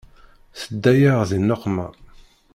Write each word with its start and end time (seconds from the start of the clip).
Tedda-yaɣ 0.59 1.19
di 1.29 1.37
nneqma. 1.39 1.87